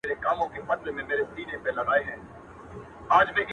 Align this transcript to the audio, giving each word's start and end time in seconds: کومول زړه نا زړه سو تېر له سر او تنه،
کومول 0.23 0.79
زړه 0.83 0.91
نا 0.97 1.03
زړه 1.09 1.23
سو 1.27 1.33
تېر 1.35 1.73
له 1.77 1.83
سر 1.85 1.85
او 3.13 3.19
تنه، 3.27 3.43